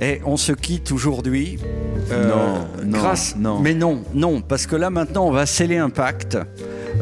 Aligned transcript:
Et 0.00 0.20
on 0.24 0.36
se 0.36 0.52
quitte 0.52 0.92
aujourd'hui. 0.92 1.58
euh, 2.12 2.28
Non, 2.28 2.84
non, 2.86 2.98
grâce, 2.98 3.34
non. 3.36 3.58
Mais 3.60 3.74
non, 3.74 4.02
non, 4.14 4.40
parce 4.40 4.66
que 4.66 4.76
là 4.76 4.90
maintenant 4.90 5.26
on 5.26 5.32
va 5.32 5.44
sceller 5.46 5.78
un 5.78 5.90
pacte. 5.90 6.38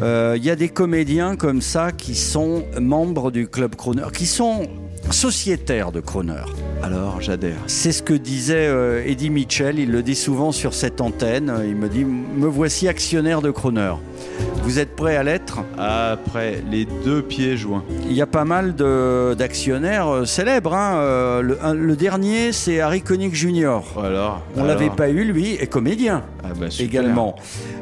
Euh, 0.01 0.35
Il 0.37 0.43
y 0.43 0.49
a 0.49 0.55
des 0.55 0.69
comédiens 0.69 1.35
comme 1.35 1.61
ça 1.61 1.91
qui 1.91 2.15
sont 2.15 2.63
membres 2.79 3.31
du 3.31 3.47
club 3.47 3.75
Croner, 3.75 4.07
qui 4.13 4.25
sont 4.25 4.67
sociétaires 5.11 5.91
de 5.91 5.99
Croner. 6.01 6.43
Alors, 6.83 7.21
j'adhère. 7.21 7.57
C'est 7.67 7.91
ce 7.91 8.03
que 8.03 8.13
disait 8.13 8.67
euh, 8.67 9.03
Eddie 9.05 9.29
Mitchell, 9.31 9.79
il 9.79 9.89
le 9.91 10.03
dit 10.03 10.15
souvent 10.15 10.51
sur 10.51 10.73
cette 10.73 11.01
antenne. 11.01 11.51
Il 11.65 11.75
me 11.75 11.87
dit 11.89 12.03
Me 12.05 12.47
voici 12.47 12.87
actionnaire 12.87 13.41
de 13.41 13.49
Croner. 13.51 13.93
Vous 14.63 14.79
êtes 14.79 14.95
prêt 14.95 15.15
à 15.15 15.23
l'être 15.23 15.59
Après, 15.77 16.61
les 16.69 16.85
deux 16.85 17.21
pieds 17.21 17.55
joints. 17.55 17.83
Il 18.05 18.13
y 18.13 18.21
a 18.21 18.27
pas 18.27 18.43
mal 18.43 18.75
d'actionnaires 18.75 20.07
euh, 20.09 20.25
célèbres. 20.25 20.73
hein. 20.73 20.97
Euh, 20.97 21.41
le, 21.73 21.95
dernier, 21.95 22.51
c'est 22.51 22.81
Harry 22.81 23.01
Connick 23.01 23.33
Jr. 23.33 23.79
Alors, 24.03 24.41
On 24.55 24.63
l'avait 24.63 24.89
pas 24.89 25.09
eu, 25.09 25.23
lui, 25.23 25.53
et 25.53 25.67
comédien 25.67 26.23
Ah 26.43 26.49
bah, 26.59 26.67
également. 26.79 27.35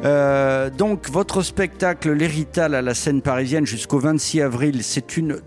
Euh, 0.03 0.69
donc, 0.69 1.09
votre 1.09 1.41
spectacle 1.41 2.11
L'Hérital 2.11 2.75
à 2.75 2.81
la 2.81 2.93
scène 2.93 3.21
parisienne 3.21 3.65
jusqu'au 3.65 3.99
26 3.99 4.41
avril, 4.41 4.83
c'est 4.83 5.17
une. 5.17 5.39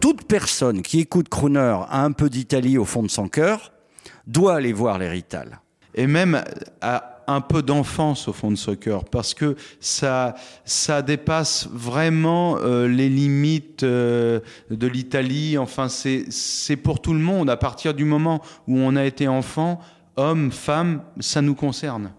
Toute 0.00 0.26
personne 0.28 0.82
qui 0.82 1.00
écoute 1.00 1.28
Crooner 1.28 1.76
a 1.88 2.04
un 2.04 2.12
peu 2.12 2.30
d'Italie 2.30 2.78
au 2.78 2.84
fond 2.84 3.02
de 3.02 3.10
son 3.10 3.26
cœur, 3.28 3.72
doit 4.28 4.54
aller 4.54 4.72
voir 4.72 4.98
L'Hérital. 4.98 5.60
Et 5.96 6.06
même 6.06 6.42
à 6.80 7.15
un 7.26 7.40
peu 7.40 7.62
d'enfance 7.62 8.28
au 8.28 8.32
fond 8.32 8.50
de 8.50 8.56
ce 8.56 8.70
cœur, 8.70 9.04
parce 9.04 9.34
que 9.34 9.56
ça, 9.80 10.34
ça 10.64 11.02
dépasse 11.02 11.68
vraiment 11.72 12.58
euh, 12.58 12.86
les 12.88 13.08
limites 13.08 13.82
euh, 13.82 14.40
de 14.70 14.86
l'Italie. 14.86 15.58
Enfin, 15.58 15.88
c'est, 15.88 16.76
pour 16.76 17.00
tout 17.00 17.12
le 17.12 17.20
monde. 17.20 17.50
À 17.50 17.56
partir 17.56 17.94
du 17.94 18.04
moment 18.04 18.42
où 18.66 18.78
on 18.78 18.96
a 18.96 19.04
été 19.04 19.28
enfant, 19.28 19.80
homme, 20.16 20.52
femme, 20.52 21.02
ça 21.20 21.42
nous 21.42 21.54
concerne. 21.54 22.12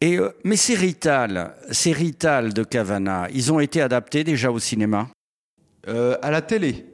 Et, 0.00 0.18
euh, 0.18 0.30
mais 0.44 0.56
ces 0.56 0.74
Rital, 0.74 1.54
ces 1.70 1.92
Rital 1.92 2.52
de 2.52 2.64
Cavana, 2.64 3.28
ils 3.32 3.52
ont 3.52 3.60
été 3.60 3.80
adaptés 3.80 4.24
déjà 4.24 4.50
au 4.50 4.58
cinéma? 4.58 5.08
À 6.20 6.32
la 6.32 6.42
télé, 6.42 6.84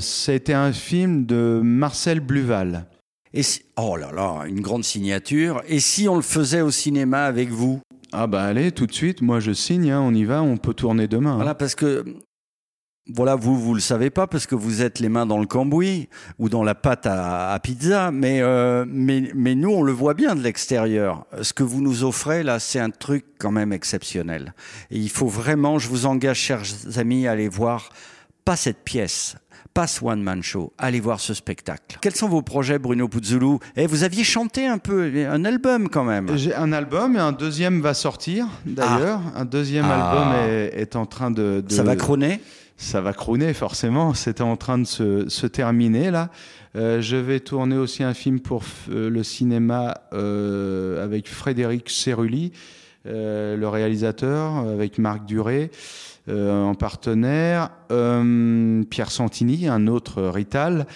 c'était 0.00 0.54
un 0.54 0.72
film 0.72 1.24
de 1.24 1.60
Marcel 1.62 2.18
Bluval. 2.18 2.86
Et 3.34 3.42
si- 3.42 3.62
oh 3.76 3.96
là 3.96 4.12
là, 4.12 4.44
une 4.46 4.60
grande 4.60 4.84
signature. 4.84 5.62
Et 5.66 5.80
si 5.80 6.08
on 6.08 6.16
le 6.16 6.22
faisait 6.22 6.60
au 6.60 6.70
cinéma 6.70 7.24
avec 7.24 7.48
vous? 7.50 7.80
Ah 8.12 8.26
bah 8.26 8.42
allez, 8.44 8.72
tout 8.72 8.86
de 8.86 8.92
suite, 8.92 9.22
moi 9.22 9.40
je 9.40 9.52
signe, 9.52 9.90
hein, 9.90 10.00
on 10.02 10.12
y 10.14 10.24
va, 10.24 10.42
on 10.42 10.58
peut 10.58 10.74
tourner 10.74 11.08
demain. 11.08 11.32
hein. 11.32 11.36
Voilà, 11.36 11.54
parce 11.54 11.74
que 11.74 12.04
voilà, 13.12 13.34
vous 13.34 13.58
vous 13.58 13.74
le 13.74 13.80
savez 13.80 14.10
pas 14.10 14.26
parce 14.26 14.46
que 14.46 14.54
vous 14.54 14.80
êtes 14.82 15.00
les 15.00 15.08
mains 15.08 15.26
dans 15.26 15.38
le 15.40 15.46
cambouis 15.46 16.08
ou 16.38 16.48
dans 16.48 16.62
la 16.62 16.74
pâte 16.74 17.06
à, 17.06 17.52
à 17.52 17.58
pizza, 17.58 18.10
mais 18.12 18.40
euh, 18.42 18.84
mais 18.86 19.30
mais 19.34 19.54
nous 19.54 19.70
on 19.70 19.82
le 19.82 19.92
voit 19.92 20.14
bien 20.14 20.34
de 20.36 20.40
l'extérieur. 20.42 21.24
Ce 21.40 21.52
que 21.54 21.62
vous 21.64 21.80
nous 21.80 22.04
offrez 22.04 22.42
là, 22.42 22.60
c'est 22.60 22.78
un 22.78 22.90
truc 22.90 23.24
quand 23.38 23.50
même 23.50 23.72
exceptionnel. 23.72 24.54
Et 24.90 24.98
il 24.98 25.10
faut 25.10 25.26
vraiment, 25.26 25.78
je 25.78 25.88
vous 25.88 26.04
engage, 26.06 26.36
chers 26.38 26.62
amis, 26.96 27.26
à 27.26 27.32
aller 27.32 27.48
voir 27.48 27.88
pas 28.44 28.56
cette 28.56 28.84
pièce. 28.84 29.36
Pas 29.74 29.86
ce 29.86 30.04
One 30.04 30.22
Man 30.22 30.42
Show. 30.42 30.72
Allez 30.76 31.00
voir 31.00 31.18
ce 31.18 31.32
spectacle. 31.32 31.96
Quels 32.02 32.14
sont 32.14 32.28
vos 32.28 32.42
projets, 32.42 32.78
Bruno 32.78 33.08
Puzzolou 33.08 33.58
Et 33.76 33.86
vous 33.86 34.04
aviez 34.04 34.22
chanté 34.24 34.66
un 34.66 34.76
peu, 34.78 35.10
un 35.30 35.44
album 35.46 35.88
quand 35.88 36.04
même. 36.04 36.28
J'ai 36.36 36.54
un 36.54 36.72
album 36.72 37.16
et 37.16 37.20
un 37.20 37.32
deuxième 37.32 37.80
va 37.80 37.94
sortir 37.94 38.46
d'ailleurs. 38.66 39.20
Un 39.34 39.46
deuxième 39.46 39.86
Ah. 39.88 40.10
album 40.10 40.34
est, 40.50 40.80
est 40.80 40.96
en 40.96 41.06
train 41.06 41.30
de, 41.30 41.64
de- 41.66 41.72
Ça 41.72 41.82
va 41.84 41.96
crôner 41.96 42.40
Ça 42.76 43.00
va 43.00 43.14
crooner 43.14 43.54
forcément. 43.54 44.12
C'était 44.12 44.42
en 44.42 44.56
train 44.56 44.76
de 44.78 44.84
se, 44.84 45.28
se 45.30 45.46
terminer 45.46 46.10
là. 46.10 46.28
Euh, 46.76 47.00
je 47.00 47.16
vais 47.16 47.40
tourner 47.40 47.76
aussi 47.76 48.02
un 48.02 48.14
film 48.14 48.40
pour 48.40 48.62
euh, 48.90 49.08
le 49.08 49.22
cinéma 49.22 49.98
euh, 50.12 51.02
avec 51.04 51.28
Frédéric 51.28 51.88
Cerulli, 51.90 52.52
le 53.04 53.66
réalisateur, 53.66 54.58
avec 54.58 54.98
Marc 54.98 55.24
Duré 55.24 55.70
en 56.28 56.74
partenaire, 56.74 57.70
euh, 57.90 58.82
Pierre 58.84 59.10
Santini, 59.10 59.68
un 59.68 59.86
autre 59.86 60.22
Rital. 60.22 60.86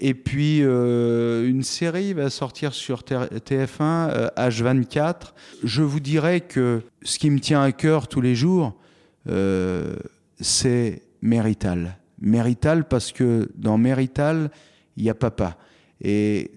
Et 0.00 0.14
puis 0.14 0.60
euh, 0.62 1.48
une 1.48 1.62
série 1.62 2.14
va 2.14 2.28
sortir 2.28 2.74
sur 2.74 3.02
TF1 3.02 3.80
euh, 3.80 4.28
H24. 4.36 5.32
Je 5.62 5.82
vous 5.82 6.00
dirais 6.00 6.40
que 6.40 6.82
ce 7.02 7.18
qui 7.18 7.30
me 7.30 7.38
tient 7.38 7.62
à 7.62 7.72
cœur 7.72 8.08
tous 8.08 8.20
les 8.20 8.34
jours, 8.34 8.74
euh, 9.28 9.94
c'est 10.40 11.02
Mérital. 11.22 11.96
Mérital 12.20 12.88
parce 12.88 13.12
que 13.12 13.48
dans 13.54 13.78
Mérital, 13.78 14.50
il 14.96 15.04
y 15.04 15.10
a 15.10 15.14
papa. 15.14 15.56
Et 16.00 16.50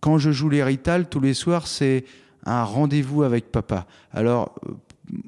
quand 0.00 0.18
je 0.18 0.30
joue 0.30 0.48
les 0.48 0.62
Rital 0.62 1.08
tous 1.08 1.20
les 1.20 1.34
soirs, 1.34 1.66
c'est 1.66 2.04
un 2.44 2.62
rendez-vous 2.62 3.24
avec 3.24 3.50
papa. 3.50 3.86
Alors 4.12 4.54
euh, 4.68 4.72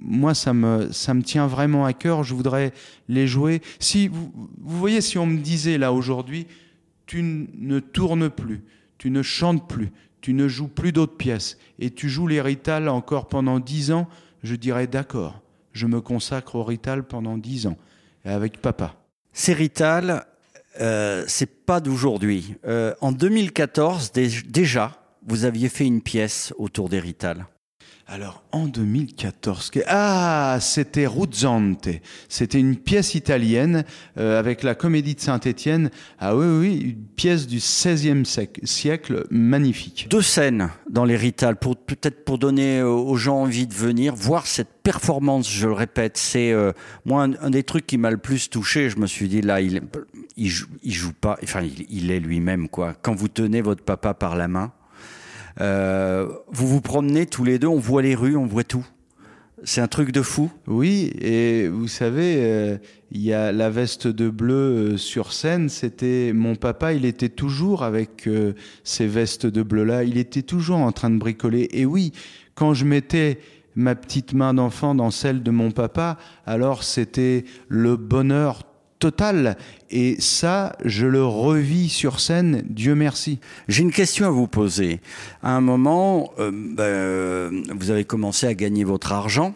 moi, 0.01 0.35
ça 0.35 0.53
me, 0.53 0.91
ça 0.93 1.15
me 1.15 1.23
tient 1.23 1.47
vraiment 1.47 1.85
à 1.85 1.93
cœur. 1.93 2.25
Je 2.25 2.35
voudrais 2.35 2.73
les 3.09 3.27
jouer. 3.27 3.63
Si 3.79 4.09
vous, 4.09 4.33
voyez, 4.59 5.01
si 5.01 5.19
on 5.19 5.27
me 5.27 5.39
disait 5.39 5.79
là 5.79 5.93
aujourd'hui, 5.93 6.47
tu 7.07 7.23
ne 7.23 7.79
tournes 7.81 8.29
plus, 8.31 8.63
tu 8.99 9.11
ne 9.11 9.23
chantes 9.23 9.69
plus, 9.69 9.91
tu 10.21 10.35
ne 10.35 10.49
joues 10.49 10.69
plus 10.69 10.93
d'autres 10.93 11.17
pièces, 11.17 11.57
et 11.79 11.91
tu 11.91 12.09
joues 12.09 12.27
les 12.27 12.41
Rital 12.41 12.89
encore 12.89 13.29
pendant 13.29 13.61
dix 13.61 13.93
ans, 13.93 14.09
je 14.43 14.55
dirais 14.57 14.87
d'accord. 14.87 15.41
Je 15.73 15.87
me 15.87 16.01
consacre 16.01 16.57
au 16.57 16.65
Rital 16.65 17.05
pendant 17.05 17.39
dix 17.39 17.67
ans, 17.67 17.77
avec 18.25 18.61
papa. 18.61 18.97
C'est 19.33 19.53
Rital, 19.53 20.27
euh, 20.81 21.25
c'est 21.29 21.65
pas 21.65 21.81
d'aujourd'hui. 21.81 22.57
Euh, 22.67 22.95
en 23.01 23.13
2014, 23.13 24.13
dé- 24.13 24.29
déjà, 24.49 25.01
vous 25.27 25.45
aviez 25.45 25.69
fait 25.69 25.87
une 25.87 26.03
pièce 26.03 26.53
autour 26.59 26.89
des 26.89 26.99
Rital. 27.01 27.47
Alors, 28.11 28.43
en 28.53 28.67
2014, 28.69 29.69
que- 29.69 29.81
ah, 29.87 30.57
c'était 30.63 31.07
Ruzzante. 31.07 31.89
C'était 32.31 32.59
une 32.59 32.77
pièce 32.77 33.15
italienne 33.15 33.85
euh, 34.17 34.39
avec 34.39 34.63
la 34.63 34.75
Comédie 34.75 35.15
de 35.15 35.21
Saint-Étienne. 35.21 35.91
Ah 36.19 36.35
oui, 36.35 36.47
oui, 36.47 36.81
une 36.97 37.05
pièce 37.17 37.47
du 37.47 37.59
XVIe 37.59 38.25
siècle, 38.65 39.27
magnifique. 39.31 40.07
Deux 40.11 40.23
scènes 40.23 40.71
dans 40.89 41.05
les 41.05 41.17
Rital, 41.17 41.57
pour 41.57 41.77
peut-être 41.77 42.25
pour 42.25 42.39
donner 42.39 42.79
euh, 42.79 42.89
aux 42.89 43.17
gens 43.17 43.43
envie 43.43 43.67
de 43.67 43.75
venir 43.75 44.15
voir 44.15 44.47
cette 44.47 44.73
performance. 44.83 45.51
Je 45.53 45.67
le 45.67 45.75
répète, 45.75 46.17
c'est 46.17 46.51
euh, 46.53 46.73
moi 47.05 47.25
un, 47.43 47.51
des 47.51 47.63
trucs 47.63 47.87
qui 47.87 47.99
m'a 47.99 48.11
le 48.11 48.17
plus 48.17 48.49
touché. 48.49 48.89
Je 48.89 48.97
me 48.97 49.07
suis 49.07 49.29
dit 49.29 49.43
là, 49.43 49.61
il 49.61 49.83
il 50.39 50.49
joue, 50.49 50.67
il 50.83 50.95
joue 50.95 51.13
pas. 51.13 51.39
Enfin, 51.43 51.61
il, 51.61 51.85
il 51.91 52.11
est 52.11 52.21
lui-même 52.21 52.71
quoi. 52.71 52.95
Quand 53.03 53.15
vous 53.15 53.29
tenez 53.29 53.61
votre 53.61 53.85
papa 53.85 54.15
par 54.15 54.35
la 54.35 54.49
main. 54.49 54.73
Euh, 55.61 56.29
vous 56.49 56.67
vous 56.67 56.81
promenez 56.81 57.27
tous 57.27 57.45
les 57.45 57.59
deux, 57.59 57.67
on 57.67 57.79
voit 57.79 58.03
les 58.03 58.15
rues, 58.15 58.37
on 58.37 58.47
voit 58.47 58.65
tout. 58.65 58.87
C'est 59.65 59.81
un 59.81 59.89
truc 59.89 60.13
de 60.13 60.23
fou. 60.23 60.51
Oui, 60.69 61.13
et 61.21 61.67
vous 61.67 61.89
savez, 61.89 62.37
euh, 62.39 62.77
il 63.11 63.23
y 63.23 63.33
a 63.33 63.51
la 63.51 63.71
veste 63.71 64.07
de 64.07 64.29
bleu 64.31 64.55
euh, 64.55 64.97
sur 64.97 65.33
scène. 65.33 65.69
C'était 65.69 66.33
mon 66.33 66.55
papa. 66.55 66.93
Il 66.93 67.05
était 67.05 67.29
toujours 67.29 67.83
avec 67.83 68.29
ces 68.85 69.07
vestes 69.09 69.47
de 69.47 69.63
bleu 69.63 69.83
là. 69.83 70.05
Il 70.05 70.17
était 70.17 70.43
toujours 70.43 70.79
en 70.79 70.93
train 70.93 71.11
de 71.11 71.19
bricoler. 71.19 71.69
Et 71.73 71.87
oui, 71.87 72.13
quand 72.55 72.73
je 72.73 72.85
mettais 72.85 73.41
ma 73.75 73.97
petite 73.97 74.33
main 74.33 74.55
d'enfant 74.55 74.95
dans 74.95 75.11
celle 75.11 75.43
de 75.43 75.51
mon 75.51 75.73
papa, 75.73 76.19
alors 76.47 76.85
c'était 76.85 77.45
le 77.69 77.97
bonheur 77.97 78.68
total. 78.99 79.57
Et 79.91 80.17
ça, 80.21 80.77
je 80.85 81.07
le 81.07 81.25
revis 81.25 81.89
sur 81.89 82.21
scène. 82.21 82.63
Dieu 82.69 82.95
merci. 82.95 83.39
J'ai 83.69 83.83
une 83.83 83.93
question 83.93 84.27
à 84.27 84.31
vous 84.31 84.47
poser. 84.49 85.01
À 85.43 85.53
un 85.57 85.61
moment, 85.61 86.33
euh, 86.39 86.51
ben, 86.53 87.63
vous 87.75 87.91
avez 87.91 88.05
commencé 88.05 88.47
à 88.47 88.55
gagner 88.55 88.85
votre 88.85 89.13
argent. 89.13 89.55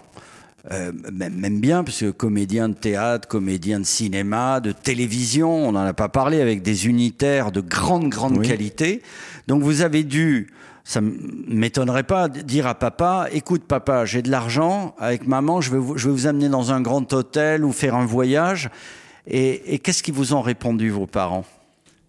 Euh, 0.70 0.92
même 1.10 1.60
bien, 1.60 1.82
parce 1.82 2.00
que 2.00 2.10
comédien 2.12 2.68
de 2.68 2.74
théâtre, 2.74 3.26
comédien 3.26 3.80
de 3.80 3.84
cinéma, 3.84 4.60
de 4.60 4.70
télévision, 4.70 5.52
on 5.68 5.72
n'en 5.72 5.80
a 5.80 5.92
pas 5.92 6.08
parlé, 6.08 6.40
avec 6.40 6.62
des 6.62 6.86
unitaires 6.86 7.50
de 7.50 7.60
grande, 7.60 8.08
grande 8.08 8.38
Oui. 8.38 8.46
qualité. 8.46 9.02
Donc 9.48 9.62
vous 9.62 9.82
avez 9.82 10.04
dû, 10.04 10.52
ça 10.84 11.00
ne 11.00 11.10
m'étonnerait 11.48 12.04
pas, 12.04 12.28
dire 12.28 12.68
à 12.68 12.76
papa, 12.76 13.26
écoute 13.32 13.64
papa, 13.64 14.04
j'ai 14.04 14.22
de 14.22 14.30
l'argent, 14.30 14.94
avec 14.98 15.26
maman, 15.26 15.60
je 15.60 15.72
vais, 15.72 15.78
vous, 15.78 15.98
je 15.98 16.06
vais 16.06 16.14
vous 16.14 16.26
amener 16.28 16.48
dans 16.48 16.70
un 16.70 16.80
grand 16.80 17.12
hôtel 17.12 17.64
ou 17.64 17.72
faire 17.72 17.96
un 17.96 18.06
voyage. 18.06 18.70
Et, 19.26 19.74
et 19.74 19.78
qu'est-ce 19.78 20.02
qu'ils 20.02 20.14
vous 20.14 20.34
ont 20.34 20.40
répondu, 20.42 20.90
vos 20.90 21.06
parents? 21.06 21.44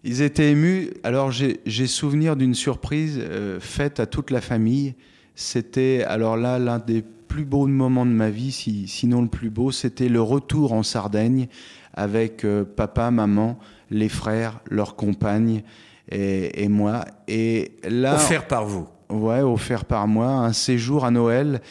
Ils 0.04 0.22
étaient 0.22 0.52
émus. 0.52 0.90
Alors 1.04 1.32
j'ai 1.32 1.88
souvenir 1.88 2.36
d'une 2.36 2.56
surprise 2.56 3.20
euh, 3.22 3.60
faite 3.60 4.00
à 4.00 4.06
toute 4.06 4.32
la 4.32 4.42
famille. 4.42 4.96
C'était 5.36 6.04
alors 6.08 6.36
là 6.38 6.60
l'un 6.60 6.80
des 6.80 7.04
plus 7.28 7.46
beaux 7.46 7.68
moments 7.68 8.06
de 8.06 8.12
ma 8.12 8.30
vie, 8.30 8.52
si- 8.52 8.88
sinon 8.88 9.22
le 9.22 9.28
plus 9.30 9.50
beau. 9.50 9.72
C'était 9.72 10.10
le 10.10 10.22
retour 10.22 10.74
en 10.74 10.84
Sardaigne 10.84 11.48
avec 11.94 12.44
euh, 12.44 12.64
papa, 12.66 13.12
maman, 13.12 13.58
les 13.92 14.10
frères, 14.10 14.60
leurs 14.70 14.96
compagnes 14.96 15.64
et, 16.12 16.64
et 16.64 16.68
moi. 16.68 17.06
Et 17.28 17.72
là, 17.88 18.16
Offert 18.16 18.48
par 18.48 18.66
vous. 18.66 18.88
Ouais, 19.10 19.42
offert 19.42 19.86
par 19.86 20.08
moi, 20.08 20.28
un 20.28 20.54
séjour 20.54 21.06
à 21.06 21.12
Noël. 21.12 21.62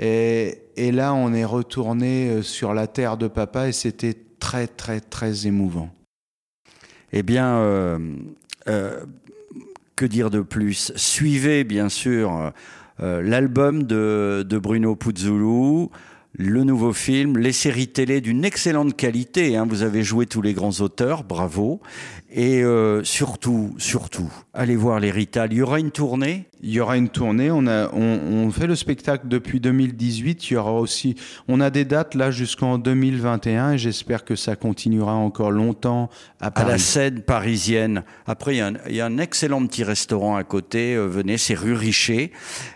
Et, 0.00 0.58
et 0.76 0.92
là, 0.92 1.14
on 1.14 1.32
est 1.32 1.44
retourné 1.44 2.28
euh, 2.30 2.42
sur 2.42 2.74
la 2.74 2.86
terre 2.86 3.16
de 3.16 3.28
papa 3.28 3.68
et 3.68 3.72
c'était 3.72 4.16
très, 4.38 4.66
très, 4.66 5.00
très 5.00 5.46
émouvant. 5.46 5.90
Eh 7.12 7.22
bien, 7.22 7.56
euh, 7.58 7.98
euh, 8.68 9.04
que 9.94 10.04
dire 10.04 10.30
de 10.30 10.40
plus? 10.40 10.92
Suivez 10.96 11.64
bien 11.64 11.88
sûr 11.88 12.52
euh, 13.00 13.22
l'album 13.22 13.84
de, 13.84 14.44
de 14.48 14.58
Bruno 14.58 14.96
Puzzulu, 14.96 15.88
le 16.38 16.64
nouveau 16.64 16.92
film, 16.92 17.38
les 17.38 17.52
séries 17.52 17.88
télé 17.88 18.20
d'une 18.20 18.44
excellente 18.44 18.94
qualité. 18.94 19.56
hein. 19.56 19.66
Vous 19.68 19.82
avez 19.82 20.02
joué 20.02 20.26
tous 20.26 20.42
les 20.42 20.52
grands 20.52 20.80
auteurs, 20.80 21.24
bravo. 21.24 21.80
Et 22.30 22.62
euh, 22.62 23.02
surtout, 23.04 23.74
surtout, 23.78 24.30
allez 24.52 24.76
voir 24.76 25.00
les 25.00 25.10
Rital. 25.10 25.52
Il 25.52 25.58
y 25.58 25.62
aura 25.62 25.80
une 25.80 25.90
tournée? 25.92 26.44
Il 26.60 26.70
y 26.70 26.80
aura 26.80 26.98
une 26.98 27.08
tournée. 27.08 27.50
On, 27.50 27.66
a, 27.66 27.88
on, 27.94 28.00
on 28.46 28.50
fait 28.50 28.66
le 28.66 28.74
spectacle 28.76 29.28
depuis 29.28 29.60
2018. 29.60 30.50
Il 30.50 30.54
y 30.54 30.56
aura 30.58 30.72
aussi, 30.74 31.14
on 31.48 31.60
a 31.60 31.70
des 31.70 31.86
dates 31.86 32.14
là 32.14 32.30
jusqu'en 32.30 32.76
2021 32.76 33.72
et 33.72 33.78
j'espère 33.78 34.24
que 34.24 34.36
ça 34.36 34.56
continuera 34.56 35.14
encore 35.14 35.50
longtemps 35.50 36.10
à 36.40 36.48
à 36.48 36.64
la 36.64 36.76
scène 36.78 37.22
parisienne. 37.22 38.02
Après, 38.26 38.54
il 38.54 38.58
y, 38.58 38.60
a 38.60 38.66
un, 38.66 38.74
il 38.88 38.96
y 38.96 39.00
a 39.00 39.06
un 39.06 39.16
excellent 39.18 39.64
petit 39.66 39.84
restaurant 39.84 40.36
à 40.36 40.44
côté. 40.44 40.94
euh, 40.94 41.06
venez, 41.06 41.38
c'est 41.38 41.54
rue 41.54 41.72
Richer. 41.74 42.32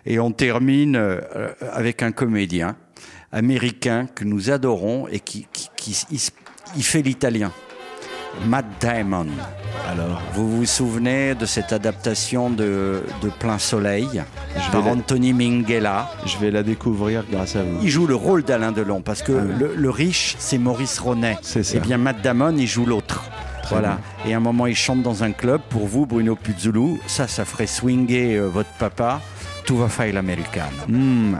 Et 0.07 0.19
on 0.19 0.31
termine 0.31 0.97
euh, 0.97 1.21
avec 1.73 2.03
un 2.03 2.13
comédien 2.13 2.77
américain 3.33 4.07
que 4.15 4.25
nous 4.25 4.51
adorons 4.51 5.07
et 5.09 5.21
qui, 5.21 5.47
qui, 5.53 5.69
qui- 5.77 6.07
il, 6.77 6.83
fait 6.83 7.03
l'italien. 7.03 7.53
Matt 8.47 8.65
Damon. 8.81 9.27
Alors, 9.91 10.23
Vous 10.35 10.59
vous 10.59 10.65
souvenez 10.67 11.35
de 11.35 11.47
cette 11.47 11.73
adaptation 11.73 12.49
de, 12.49 13.03
de 13.23 13.29
Plein 13.41 13.59
Soleil 13.59 14.23
Je 14.57 14.71
par 14.71 14.85
la- 14.85 14.93
Anthony 14.93 15.33
Minghella? 15.33 16.09
Je 16.27 16.39
vais 16.39 16.53
la 16.53 16.63
découvrir 16.63 17.25
grâce 17.29 17.57
à 17.57 17.63
vous. 17.65 17.79
Il 17.83 17.89
joue 17.89 18.07
le 18.07 18.15
rôle 18.15 18.45
d'Alain 18.45 18.71
Delon 18.71 19.01
parce 19.03 19.23
que 19.23 19.33
Ah 19.33 19.59
le, 19.59 19.75
le 19.75 19.91
riche, 19.91 20.37
c'est 20.39 20.59
Maurice 20.59 21.01
Ronet. 21.01 21.39
C'est 21.43 21.65
ça. 21.65 21.75
Eh 21.77 21.81
bien, 21.81 21.99
Matt 21.99 22.23
Damon, 22.23 22.55
il 22.57 22.69
joue 22.69 22.87
l'autre. 22.87 23.20
Voilà. 23.71 23.99
Et 24.27 24.35
à 24.35 24.37
un 24.37 24.41
moment, 24.41 24.67
il 24.67 24.75
chante 24.75 25.03
dans 25.03 25.23
un 25.23 25.33
club. 25.33 25.61
Pour 25.69 25.87
vous, 25.87 26.05
Bruno 26.07 26.35
Puzzulu, 26.37 27.01
ça, 27.07 27.27
ça 27.29 27.45
ferait 27.45 27.67
swinger 27.69 28.37
euh, 28.37 28.49
votre 28.49 28.71
papa. 28.79 29.21
Tout 29.65 29.77
va 29.77 29.89
faire 29.89 30.13
l'americano. 30.13 30.71
Hmm, 30.89 31.37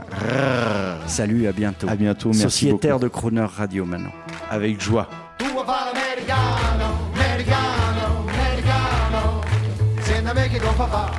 Salut, 1.07 1.47
à 1.47 1.51
bientôt. 1.51 1.89
à 1.89 1.95
bientôt, 1.95 2.29
merci 2.29 2.41
Sociétaire 2.43 2.93
beaucoup. 2.99 3.03
de 3.03 3.09
Crooner 3.09 3.45
Radio 3.57 3.83
maintenant. 3.85 4.11
Avec 4.49 4.79
joie. 4.81 5.07
Tu 5.37 5.45
vuoi 5.47 5.65
fare 5.65 5.91
l'americano, 5.93 6.85
americano, 7.15 8.25
americano, 8.29 9.41
senza 10.01 10.33
me 10.33 10.47
che 10.49 10.59
con 10.59 10.75
papà. 10.77 11.09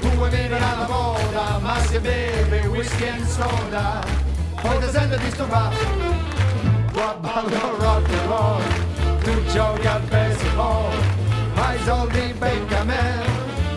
Tu 0.00 0.08
vuoi 0.08 0.28
vivere 0.30 0.56
alla 0.56 0.86
moda, 0.88 1.58
ma 1.62 1.78
se 1.88 2.00
beve 2.00 2.66
whisky 2.68 3.06
soda, 3.26 4.00
poi 4.60 4.78
ti 4.80 4.86
senti 4.92 5.24
disturbato. 5.24 5.76
Tu 6.92 7.00
balli 7.20 7.54
rock 7.78 8.08
and 8.10 8.28
roll, 8.28 8.62
tu 9.26 9.44
giochi 9.46 9.86
al 9.88 10.02
baseball, 10.02 10.94
ma 11.54 11.74
i 11.74 11.78
soldi 11.84 12.32
becca 12.38 12.84
me. 12.84 13.04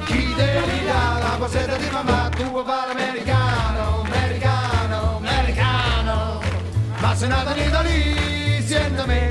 Chi 0.06 0.36
te 0.36 0.62
li 0.68 0.86
dà 0.86 1.18
la 1.24 1.36
poseta 1.40 1.75
di 1.75 1.90
mamma? 1.92 2.30
Tu 2.30 2.44
vuoi 2.44 2.63
fare 2.63 2.94
l'americano, 2.94 4.04
americano, 4.06 5.18
americano. 5.18 6.40
Ma 7.00 7.16
se 7.16 7.28
nata 7.28 7.56
in 7.56 7.68
Italia, 7.68 8.62
siendo 8.62 9.06
me 9.07 9.30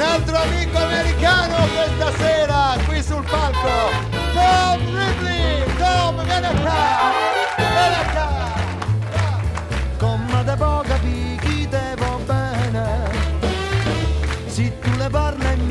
Un 0.00 0.06
altro 0.06 0.34
amico 0.34 0.78
americano 0.78 1.56
questa 1.74 2.10
sera 2.16 2.74
qui 2.86 3.02
sul 3.02 3.22
palco, 3.22 3.90
Tom 4.32 4.80
Ripley, 4.96 5.62
Tom 5.76 6.24
vieni 6.24 6.60
qua, 6.62 7.12
vieni 7.58 8.10
qua. 8.10 8.52
Come 9.98 10.56
può 10.56 10.80
capire 10.86 11.36
chi 11.42 11.68
te 11.68 11.94
va 11.98 12.16
bene 12.24 13.10
Se 14.46 14.72
tu 14.78 14.90
le 14.96 15.08
parli 15.10 15.52
in 15.52 15.66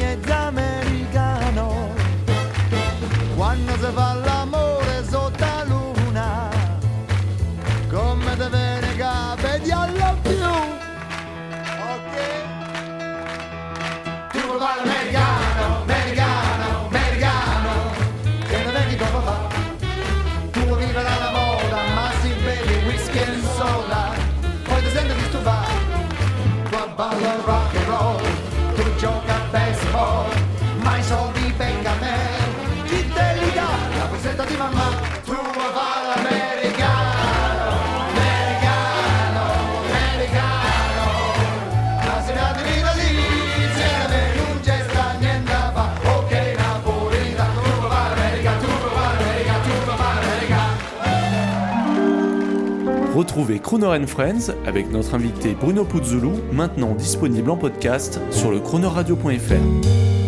Retrouvez 53.19 53.59
Crooner 53.59 54.07
Friends 54.07 54.53
avec 54.65 54.89
notre 54.91 55.13
invité 55.13 55.53
Bruno 55.53 55.83
Puzzulu, 55.83 56.29
maintenant 56.53 56.95
disponible 56.95 57.49
en 57.49 57.57
podcast 57.57 58.17
sur 58.31 58.49
le 58.49 58.61
chronoradio.fr. 58.61 60.18